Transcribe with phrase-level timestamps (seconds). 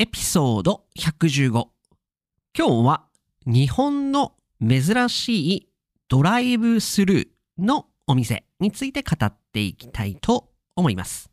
[0.00, 1.50] エピソード115
[2.56, 3.06] 今日は
[3.46, 5.68] 日本の珍しい
[6.06, 7.28] ドライブスルー
[7.58, 11.32] のお店について語っていきたいと思います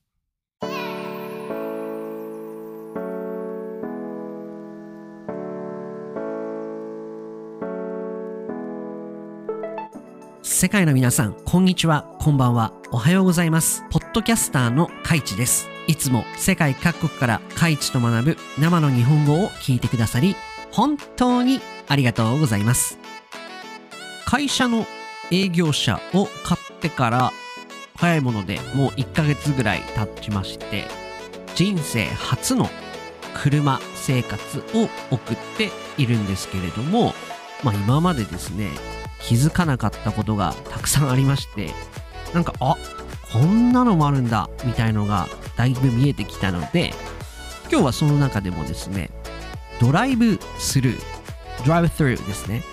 [10.42, 13.84] 世界の皆さん、こんにちは、こんばんは、おはようございます。
[13.92, 15.75] ポッドキャスターのカイチです。
[15.88, 20.36] いつも世界各国からカイチと学ぶ生の日本語を聞いてくださり、
[20.72, 22.98] 本当にありがとうございます。
[24.26, 24.86] 会社の
[25.32, 27.32] 営業車を買ってから
[27.96, 30.86] 早いものでもう1ヶ月ぐらい経ちまして、
[31.56, 32.70] 人生初の
[33.34, 37.14] 車生活を送っているんですけれども、
[37.64, 38.72] まあ今までですね、
[39.26, 41.72] 気づかなかったことがたくさんありまして
[42.34, 42.76] なんかあ
[43.34, 46.94] こんなのもあるんだみたいのがだいぶ見えてきたので
[47.72, 49.10] 今日はその中でもですね
[49.80, 51.00] ドライブスルー
[51.66, 52.64] ドライブスルーですね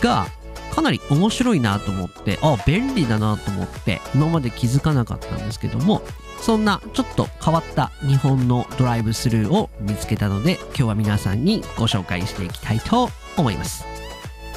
[0.00, 0.26] が
[0.74, 6.02] かなり面白いなと思ってあ便利だなと思って今まで気づかなかったんですけども
[6.40, 13.84] そんなちょっと変わった日本のドライブスルーを見つけたので今日は皆さんにご紹介していきたいと思います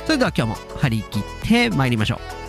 [0.06, 2.42] それでは今日も張り切って参りましょう。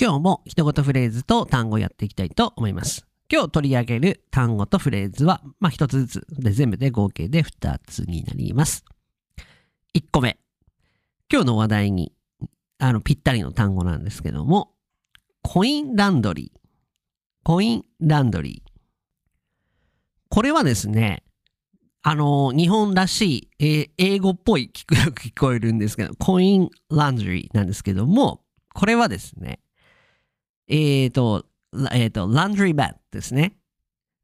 [0.00, 3.04] 今日も一言フレーズと単語やっていきたいと思います。
[3.28, 8.84] 今日取り上げる単語とフレーズは、まあ一つずつで全部で合計で二つになります。
[9.92, 10.38] 一個目。
[11.28, 12.12] 今日の話題に
[12.78, 14.70] あのぴったりの単語なんですけども、
[15.42, 16.58] コインランドリー。
[17.42, 18.70] コインランドリー。
[20.28, 21.24] これはですね、
[22.02, 29.58] あの、日本らしい、えー英語っぽい聞く 聞こえるんですけど、コインランドリーなんですけども、これはですね、
[30.68, 31.46] えっ、と、
[31.92, 33.56] えっ、と、ランドリーマットですね。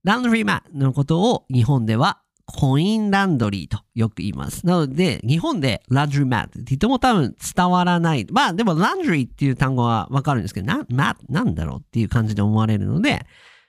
[0.02, 4.66] ランドリーマットのことを日本ではコインランドリーとよく言います。
[4.66, 8.26] なので、日本でランドリーマットって言っても多分伝わらない。
[8.30, 13.26] まあでもランドリーっていう単語はわかるんですけど、な、マなんだろうっていう感じで思われるので、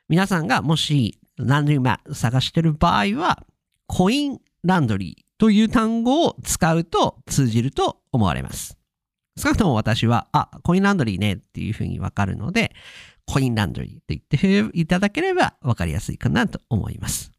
[0.09, 3.45] 皆さんがもしランドリーマット探してる場合は、
[3.87, 8.77] コインランドリーという単語を使うと通じると思われます。
[9.37, 12.73] 少なくとも私は、あ、コインランドリーねっていうふうにわかるので、
[13.25, 17.31] コインランドリーって言って いただければわかりやすいかなと思います。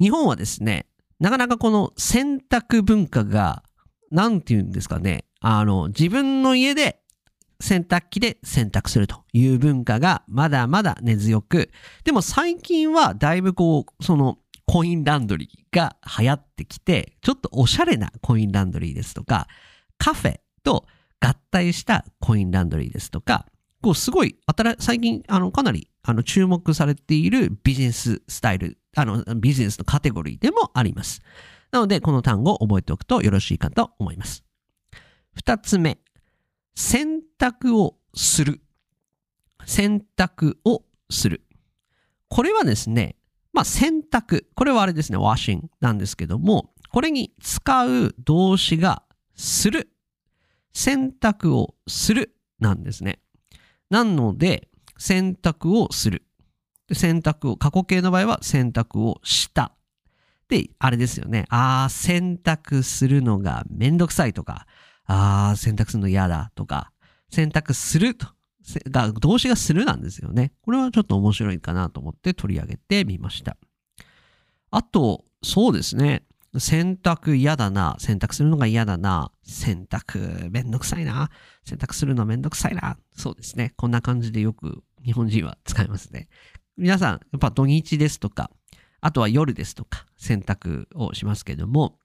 [0.00, 0.86] 日本はですね、
[1.20, 3.62] なかなかこの洗濯文化が、
[4.10, 7.02] なんて言うんですかね、あの、自分の家で
[7.60, 11.70] 洗濯機で洗濯するという文化がまだまだ根強く、
[12.04, 19.48] でも最近はだいぶこう、そのコインランドリーが流行ってきて、ちょっとおしゃれなコインランドリーですとか、
[19.98, 20.86] カフェと
[21.20, 23.46] 合体したコインランドリーですとか、
[23.82, 31.20] こうすごい新最近あのかなりあの注目されているビジネススタイル、あのビジネスのカテゴリーでもあります。
[31.70, 34.44] なので、この単語を覚えておくとよろしいかと思います。
[35.34, 35.98] 二つ目、
[36.74, 38.62] 洗濯をする。
[39.66, 41.42] 洗濯をする。
[42.28, 43.16] これはですね、
[43.52, 49.02] まあ洗濯、これはあれですね、ワシンなんですけども、これに使う動詞が
[49.34, 49.90] する。
[50.78, 53.18] 洗濯をするなんですね。
[53.90, 56.22] なので、洗濯をする。
[56.86, 59.72] で洗濯を、過去形の場合は洗濯をした。
[60.48, 61.46] で、あれですよね。
[61.48, 64.68] ああ、洗濯するのがめんどくさいとか、
[65.04, 66.92] ああ、洗濯するの嫌だとか、
[67.28, 68.28] 洗濯すると、
[68.88, 70.52] が動詞がするなんですよね。
[70.62, 73.56] これはちょっと面白いかなと思って取り上げてみました。
[74.70, 76.22] あと、そうですね。
[76.58, 77.96] 洗濯嫌だな。
[77.98, 79.30] 洗濯するのが嫌だな。
[79.42, 81.30] 洗濯めんどくさいな。
[81.64, 82.98] 洗濯するのめんどくさいな。
[83.16, 83.74] そうですね。
[83.76, 86.28] こんな感じでよく日本人は使いますね。
[86.76, 88.50] 皆さん、やっぱ土日ですとか、
[89.00, 91.98] あとは夜ですとか、洗濯をしますけども、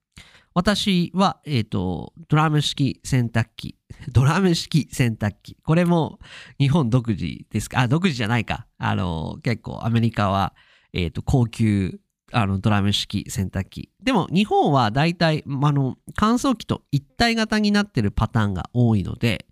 [0.55, 3.77] 私は、えっ、と、ドラム式洗濯機。
[4.13, 5.57] ドラム式洗濯機。
[5.63, 6.19] これも
[6.59, 7.81] 日本独自ですか？
[7.81, 8.67] あ、独自じゃないか。
[8.77, 10.53] あの、結構アメリカは、
[10.91, 11.99] えっ、と、高級、
[12.33, 13.89] あの、ドラム式洗濯機。
[14.01, 19.45] でも、日本は大体、あの、乾燥機と一体型になってるパターンが多いので、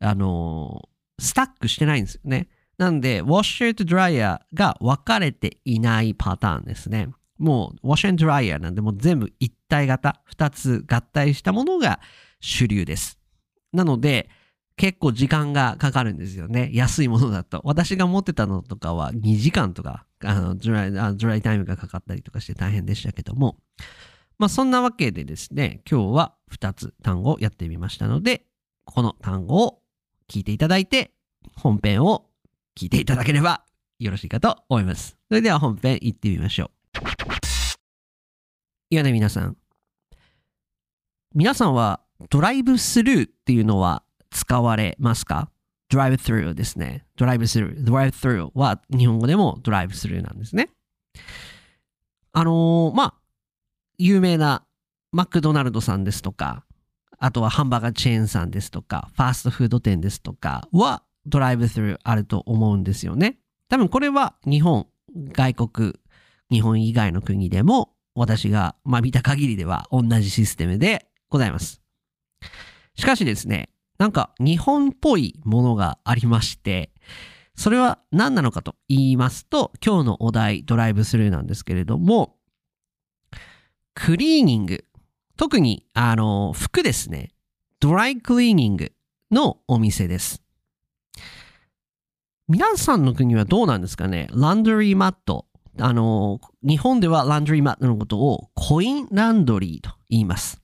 [0.00, 0.88] あの、
[1.18, 2.48] スタックしてないんですよね。
[2.76, 7.08] なんで、ウォッシャーとドライヤーが分かれていないパターンですね。
[7.38, 12.00] もう、ウォッシャードライヤーなんで、もう全部一体型、二つ合体したものが
[12.40, 13.18] 主流です。
[13.72, 14.28] なので、
[14.76, 16.70] 結構時間がかかるんですよね。
[16.72, 17.60] 安いものだと。
[17.64, 23.58] 私が持ってたのとかは2時間とか、あのドライあドライタイムがかかったりとかして大変でしたけども、
[24.38, 28.44] まあそんなわけでですね、今日は2つ単語をやってみましたので、
[28.84, 29.82] この単語を
[30.28, 31.12] 聞いていただいて、
[31.56, 32.26] 本編を
[32.76, 33.64] 聞いていただければ
[33.98, 35.16] よろしいかと思います。
[35.28, 36.70] それでは本編行ってみましょう。
[38.90, 39.56] いやね、皆さん。
[41.34, 42.00] 皆さんは
[42.30, 45.50] ドライブスルーっていうのは使われますか？
[45.94, 47.06] ドライブスルーですね。
[47.16, 47.84] ドライブスルー。
[47.84, 50.70] ドライブスルーは日本語でもドライブスルーなんですね。
[52.32, 53.14] あのー、まあ、
[53.96, 54.64] 有名な
[55.12, 56.64] マクドナルドさんですとか、
[57.20, 63.38] あとはハンバーガーチェーンさんですとか、ファーストフード店ですとかはドライブスルーあると思うんですよね。
[63.68, 65.92] 多分これは日本、外国、
[66.50, 71.80] 日本以外の国でも私が、まあ、見た限りでは同じシステムでございます。
[72.96, 73.68] しかしですね、
[73.98, 76.90] なんか日本っぽいものがありまして、
[77.56, 82.36] それは何なのかと言いますと、今日のお題ドライブスルーなんですけれども、
[83.94, 84.84] クリーニング。
[85.36, 87.30] 特に、あの、服ですね。
[87.78, 88.92] ドライクリーニング
[89.30, 90.42] のお店です。
[92.48, 94.28] 皆さんの国はどうなんですかね？
[94.32, 95.46] ランドリーマット。
[95.80, 100.60] あの、日本ではランドリーマットのことをコインランドリーと言います。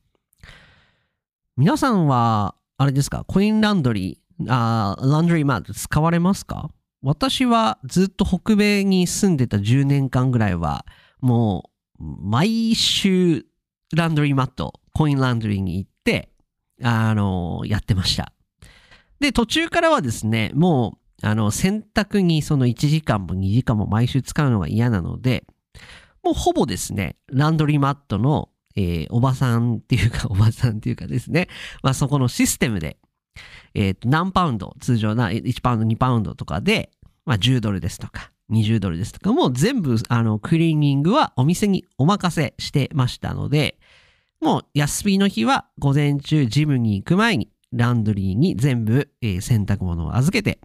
[1.56, 6.70] 皆さんは、あれですか、コインランドリー、あーランドリーマット使われますか？
[7.02, 10.86] 私はずっと北米に住んでた10年間ぐらいは、
[11.20, 11.68] も
[11.98, 13.44] う毎週
[13.94, 16.30] ランドリーマット、コインランドリーに行って、
[16.82, 18.32] あの、やってました。
[19.20, 25.44] で、途中からはですね、もう、あの、洗濯にその1時間も2時間も毎週使うのが嫌なので、
[26.22, 31.48] もうほぼですね、ランドリーマットのえー、おばさんっていうか、 おばさんっていうかですね、
[31.82, 32.98] まあそこのシステムで、
[33.74, 36.90] え、ー、何パウンド、通常な1パウンド、2パウンドとかで、
[37.24, 43.78] まあ10ドルですとか、20ドルですとか、もう全部、あの、クリーニングはお店にお任せしてましたので、
[44.40, 50.60] もう休みの日は午前中ジムに行く前にランドリーに全部、えー、洗濯物を預けて、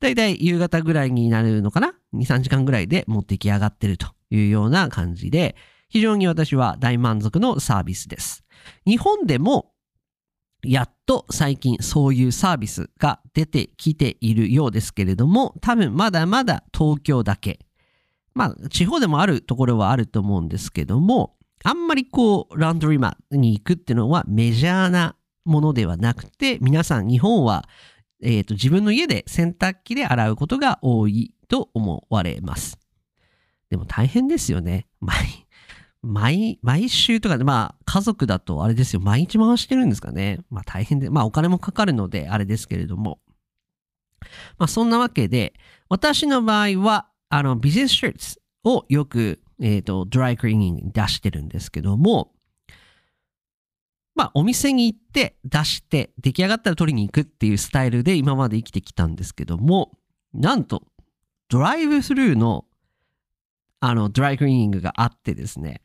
[0.00, 5.56] だいたい夕方ぐらいになるのかな ?2、3時間ぐらいで持ってき上がってるというような感じで、
[5.90, 8.44] 非常に私は大満足のサービスです。
[8.86, 9.72] 日本でも
[10.62, 17.58] やっと最近そういうサービスが出てきているようですけれども、多分まだまだ東京だけ。
[18.34, 27.68] まあ、地方でもあるところはあると思うんですけども、あんまりこう、ランドリーマに行くっていうのはメジャーなものではなくて、皆さん日本は、
[28.22, 32.78] えーと自分の家で洗濯機で洗うことが多いと思われます。
[33.70, 34.86] でも大変ですよね。
[35.00, 35.16] 毎
[36.02, 40.40] 毎、毎週とかで、まあ、家族だとあれですよ、毎日回してるんですかね。
[40.50, 43.20] まあ大変で、まあお金もかかるので、あれですけれども。
[44.58, 45.54] まあそんなわけで、
[45.88, 52.32] 私の場合は、あの、ビジネスシャツをよく、えっ、ー、と、ドライクリーニングに出してるんですけども、
[54.14, 59.92] まあお店に行って出して出来上がったら取りに行くっていうスタイルで今まで生きてきたんですけども、
[60.32, 60.82] なんと、
[61.48, 62.64] ドライブスルーの
[63.80, 65.80] あの、ドライクリーニングがあってですね、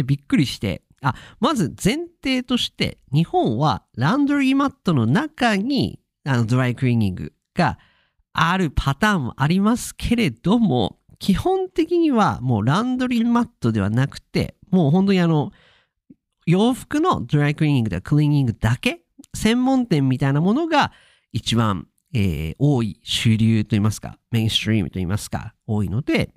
[0.00, 7.78] で、びっくりして、あ、まず前提として、日本はランドリーマットの中にあのドライクリーニングが
[8.32, 15.52] あるパターンもありますけれども、基本的にはもうランドリーマットではなくて、もう本当にあの、
[16.46, 19.02] 洋服のドライクリーニングではクリーニングだけ、
[19.34, 20.92] 専門店みたいなものが
[21.32, 26.32] 一番、えー、多い主流といいますか、メインストリームといいますか、多いので、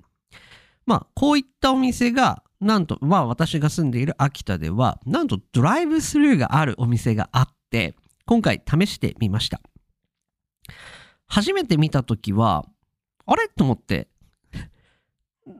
[0.86, 7.94] まあ、こういったお店がなんと、まあ私が住んでいる秋田では、なんとドライブスルーがあるお店があって、
[8.26, 9.60] 今回試してみました。
[11.26, 12.64] 初めて見たときは、
[13.26, 13.48] あれ？
[13.48, 14.08] と思って、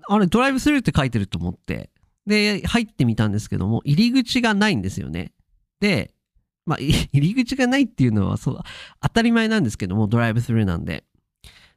[0.09, 1.91] あれドライブスルーって書いてると思って、
[2.27, 5.33] で、入ってみたんですけども、入り口がないんですよね。
[5.81, 6.15] で、
[6.65, 8.61] まあ、 入り口がないっていうのはそう、
[9.01, 11.05] 当たり前なんですけども、ドライブスルーなんで。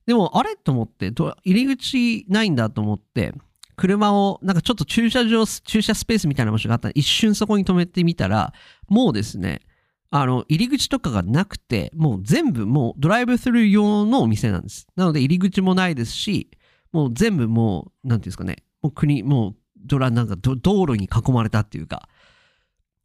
[0.05, 0.55] でも、あれ？
[0.55, 3.33] と思って、入り口ないんだと思って、
[3.77, 8.53] 車を、なんかちょっと駐車場、駐車スペースみたいな場所があったら、一瞬そこに止めてみたら、
[8.89, 9.61] もうですね、
[10.09, 14.87] あの、入り口とかがなくて、もう全部もうドライブスルー用のお店なんです。
[14.95, 16.49] なので入り口もないですし、
[16.91, 22.09] もう全部もう、なんていうんですかね、もう国、もうドラ、なんか道路に囲まれたっていうか。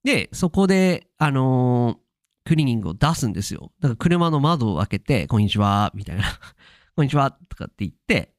[0.04, 3.72] で、そこで、あのー、クリーニングを出すんですよ。
[3.80, 6.24] だから車の窓を開けて、こんにちは、みたいな。
[6.96, 8.32] こんにちは、とかって言って、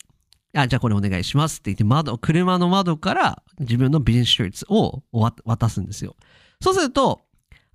[0.55, 6.15] あ、じゃあこれお願いしますって言って、窓、車の窓から自分のビジネスシャツを渡すんですよ。
[6.61, 7.21] そうすると、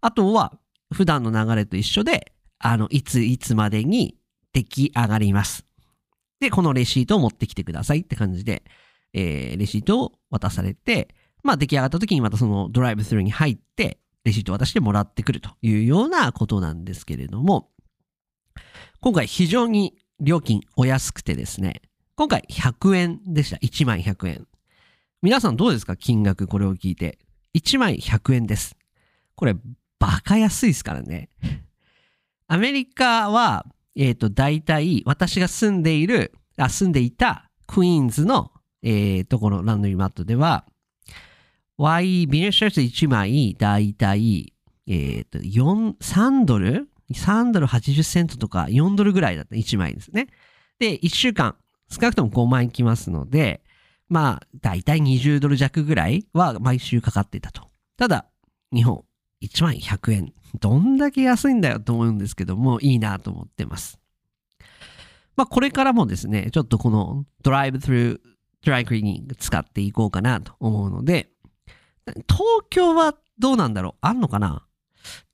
[0.00, 0.58] あとは
[0.94, 4.16] 普段の流れと一緒で、あの、いついつまでに
[4.52, 5.66] 出来上がります。
[6.40, 8.62] で、このレシートを持ってきてくださいって感じで、
[9.12, 11.08] えー、レシートを渡されて、
[11.42, 17.70] まあ出来上がった時にまたそのドライブスルーに入って、レシート渡してもらってくるというようなことなんですけれども、
[19.00, 21.82] 今回非常に料金お安くてですね、
[22.18, 23.58] 今回100円でした。
[23.58, 24.46] 1枚100円。
[25.22, 25.94] 皆さんどうですか？
[25.94, 27.20] 金額これを聞いて。
[27.54, 28.76] 1枚100円です。
[29.36, 29.54] これ
[30.00, 31.28] バカ安いですからね。
[32.48, 38.50] アメリカは、えっ、ー、と、大体私が住んでいる、あ、住んでいたクイーンズの、
[38.82, 40.66] えー、ところ、ランドリーマットでは、
[41.76, 44.52] Y ビニーシャツ1枚、だいたい、
[44.88, 50.26] えっ、ー、と、4、3ドル ?3 ドル80セントとか4ドルぐらいだった、1枚ですね。
[50.80, 51.54] で、1週間、
[51.90, 53.62] 少なくとも5万円きますので、
[54.08, 57.68] まあ、だいたい20ドル弱ぐらいは毎週かかっていたと。
[57.96, 58.26] ただ、
[58.72, 59.04] 日本、
[59.42, 60.32] 1万100円。
[60.60, 63.98] どんだけ安いんだよと思うんですけども、いいなと思ってます。
[65.36, 68.20] まあ、これからもですね、ちょっとこのドライブスルー
[68.64, 71.28] ドライクリーニング使っていこうかなと思うので、
[72.06, 73.94] 東京はどうなんだろう？
[74.00, 74.66] あんのかな？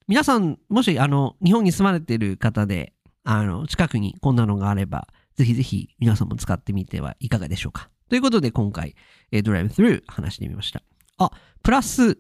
[0.07, 2.93] 皆さん、もし、あの、日本に住まれている方で、
[3.23, 7.91] あの、近くにこんなのがあれば、ぜひぜひ皆さんも使ってみてはいかがでしょうか。
[8.09, 8.95] ということで、今回、
[9.33, 10.83] えー、ドライブスルー話してみました。
[11.19, 11.31] あ、
[11.63, 12.19] プラス、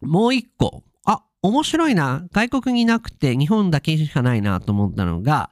[0.00, 0.84] もう一個。
[1.04, 2.26] あ、面白いな。
[2.32, 5.50] 外国になくて日本だけしかないなと思ったのが、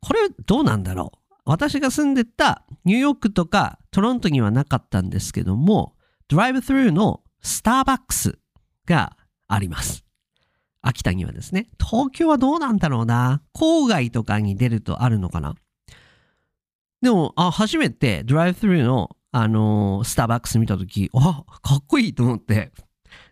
[0.00, 5.94] これどうなんだろう私が住んでたニューヨークとかトロントにはなかったんですけども、
[6.28, 8.38] ドライブスルーのスターバックス
[8.86, 9.16] が
[9.48, 10.03] あります。
[10.84, 11.68] 秋田にはですね。
[11.80, 13.42] 東京はどうなんだろうな。
[13.54, 15.54] 郊外とかに出るとあるのかな。
[17.00, 22.72] でも、あ、初めてドライブスルーの、あのー、スターバックス見たとき、あ、かっこいいと思って。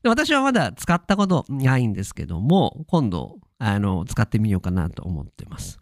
[0.02, 5.78] で私はまだ使ったことないんですけども、今度、あの、使ってみようかなと思ってます。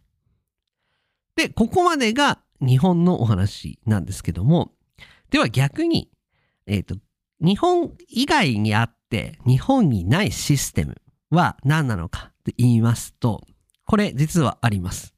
[1.37, 4.73] で、ここまでが日本のお話なんですけども、
[5.31, 6.11] では逆に、
[6.67, 6.97] えっ、ー、と、
[7.41, 10.97] 日本以外にあって日本にないシステム
[11.31, 13.47] は何なのかと言いますと、
[13.87, 15.15] これ実はあります。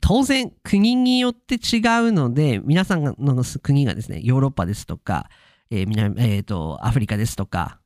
[0.00, 1.78] 当然国によって違
[2.08, 5.28] うので、皆さんの国がですね、ヨーロッパですとか、
[5.70, 7.80] えー南えーと、アフリカですとか、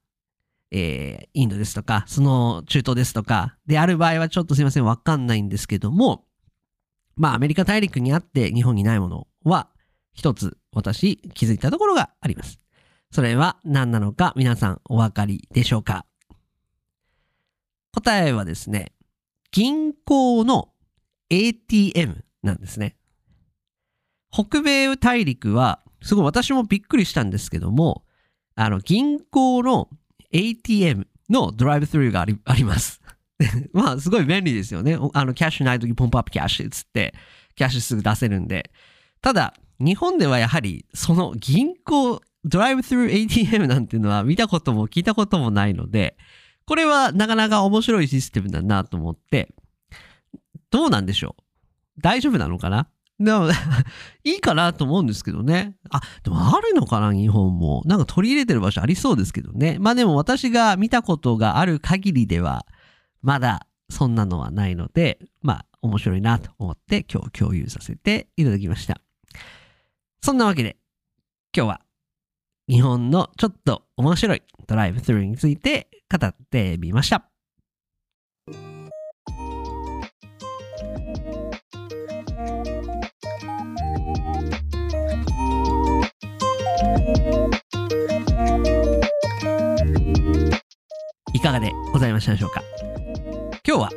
[0.70, 6.26] えー、インドですとか、その中東ですとか、である場合はちょっとすいません、わかんないんですけども、
[7.16, 9.68] まあアメリカ大陸にあって日本にないものは、
[10.12, 12.60] 一つ私気づいたところがあります。
[13.10, 16.04] それは何なのか皆さんお分かりでしょうか？
[17.94, 18.92] 答えはですね、
[19.52, 20.70] 銀行の
[21.30, 22.96] ATM なんですね。
[24.32, 28.04] 北米大陸は、すごい私もびっくりしたんですけども、
[28.56, 29.88] あの、銀行の
[30.32, 33.00] ATM のドライブスルーがありあります。
[33.72, 34.98] まあ、すごい便利ですよね。
[35.12, 37.14] あの、キャッシュないときポンプアップキャッシュっつって、
[37.54, 38.72] キャッシュすぐ出せるんで。
[39.20, 46.16] ただ、日本ではやはり、その銀行、ドライブスルー ATM なんていうのは見たことも聞いたこともないので、
[46.66, 49.54] これはなかなか面白いシステムだなと思って、
[50.70, 52.00] どうなんでしょう？
[52.00, 52.88] 大丈夫なのかな？
[53.20, 53.48] でも、
[54.24, 55.76] いいかなと思うんですけどね。
[55.90, 57.82] あ、でもあるのかな日本も。
[57.84, 59.76] なんか取り入れてる場所ありそうですけどね。
[59.78, 62.66] まあでも私が見たことがある限りでは、
[63.22, 69.00] まだそんなのはないので、まあ面白いなと思って今日共有させていただきました。
[70.20, 70.76] そんなわけで、
[71.56, 71.80] 今日は
[72.66, 77.28] 日本のちょっと面白いドライブスルーについて語ってみました。
[91.34, 92.62] いかがでございましたでしょうか？
[93.66, 93.90] 今日は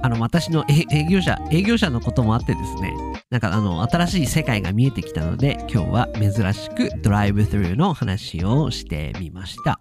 [0.00, 2.94] あの私の営業者営業者のこともあってですね
[3.30, 9.80] なんかあの新しい世界が見えてきたので今日は珍しくドライブスルーの話をしてみました。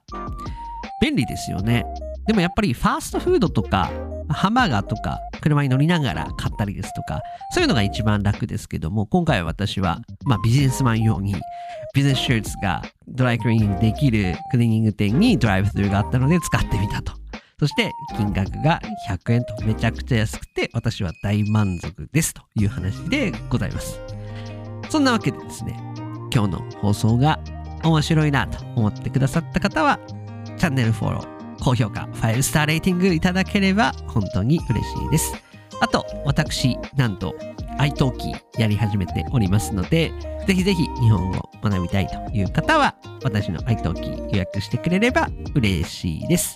[0.99, 1.85] 便利ですよね。
[2.25, 3.91] でもやっぱりファーストフードとか
[4.29, 7.21] ハンバーガーとか車に乗りながら買ったりですとか
[7.51, 11.35] そういうのが一番楽ですけども今回は私は、まあ、ビジネスマン用に
[11.93, 17.24] ビジネスシューツがドライクリーニングできるクリーニング店にドライブスルーがあったので使ってみたと。
[17.59, 23.99] そして金額が100円とめちゃくちゃ安くて私は大満足ですという話でございます。
[24.89, 25.77] そんなわけでですね、
[26.33, 27.39] 今日の放送が
[27.83, 29.99] 面白いなと思ってくださった方は
[30.57, 35.33] チャンネルフォロー、高評価、5スターレーティングいただければ本当に嬉しいです。
[35.81, 37.35] あと、私、なんと
[37.79, 40.11] iTalki やり始めておりますので、
[40.47, 46.55] ぜひぜひ日本語を学びたいという方は、私の iTalki 予約してくれれば嬉しいです。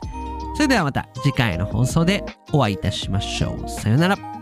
[0.59, 3.69] それではまた次回の放送でお会いいたしましょう。
[3.69, 4.38] さようなら。